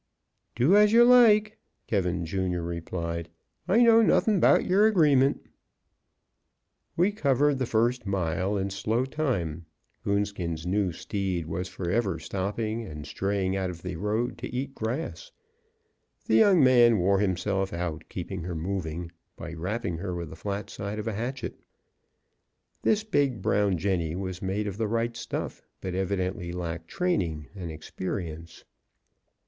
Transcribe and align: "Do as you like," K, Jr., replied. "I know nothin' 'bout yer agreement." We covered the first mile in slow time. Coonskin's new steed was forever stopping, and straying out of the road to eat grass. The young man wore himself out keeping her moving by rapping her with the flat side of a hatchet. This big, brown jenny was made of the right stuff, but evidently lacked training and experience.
"Do 0.55 0.75
as 0.75 0.91
you 0.91 1.03
like," 1.05 1.59
K, 1.85 2.01
Jr., 2.23 2.61
replied. 2.61 3.29
"I 3.67 3.83
know 3.83 4.01
nothin' 4.01 4.39
'bout 4.39 4.65
yer 4.65 4.87
agreement." 4.87 5.45
We 6.97 7.11
covered 7.11 7.59
the 7.59 7.67
first 7.67 8.07
mile 8.07 8.57
in 8.57 8.71
slow 8.71 9.05
time. 9.05 9.67
Coonskin's 10.03 10.65
new 10.65 10.91
steed 10.91 11.45
was 11.45 11.67
forever 11.67 12.17
stopping, 12.17 12.81
and 12.83 13.05
straying 13.05 13.55
out 13.55 13.69
of 13.69 13.83
the 13.83 13.95
road 13.95 14.39
to 14.39 14.47
eat 14.51 14.73
grass. 14.73 15.31
The 16.25 16.33
young 16.33 16.63
man 16.63 16.97
wore 16.97 17.19
himself 17.19 17.71
out 17.71 18.05
keeping 18.09 18.41
her 18.41 18.55
moving 18.55 19.11
by 19.35 19.53
rapping 19.53 19.99
her 19.99 20.15
with 20.15 20.31
the 20.31 20.35
flat 20.35 20.71
side 20.71 20.97
of 20.97 21.07
a 21.07 21.13
hatchet. 21.13 21.59
This 22.81 23.03
big, 23.03 23.39
brown 23.43 23.77
jenny 23.77 24.15
was 24.15 24.41
made 24.41 24.65
of 24.65 24.77
the 24.77 24.87
right 24.87 25.15
stuff, 25.15 25.61
but 25.79 25.93
evidently 25.93 26.51
lacked 26.51 26.87
training 26.87 27.49
and 27.53 27.69
experience. 27.71 28.63